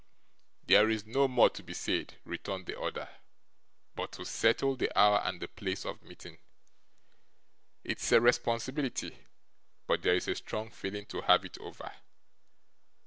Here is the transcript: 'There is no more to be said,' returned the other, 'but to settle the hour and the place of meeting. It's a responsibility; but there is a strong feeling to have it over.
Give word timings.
'There 0.65 0.89
is 0.89 1.05
no 1.05 1.27
more 1.27 1.47
to 1.51 1.61
be 1.61 1.75
said,' 1.75 2.15
returned 2.25 2.65
the 2.65 2.79
other, 2.81 3.07
'but 3.93 4.11
to 4.11 4.25
settle 4.25 4.75
the 4.75 4.89
hour 4.97 5.19
and 5.23 5.39
the 5.39 5.47
place 5.47 5.85
of 5.85 6.01
meeting. 6.01 6.39
It's 7.83 8.11
a 8.11 8.19
responsibility; 8.19 9.27
but 9.85 10.01
there 10.01 10.15
is 10.15 10.27
a 10.27 10.33
strong 10.33 10.71
feeling 10.71 11.05
to 11.05 11.21
have 11.21 11.45
it 11.45 11.59
over. 11.59 11.93